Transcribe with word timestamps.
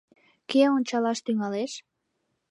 Кӧ 0.49 0.61
ончалаш 0.75 1.19
тӱҥалеш? 1.25 1.71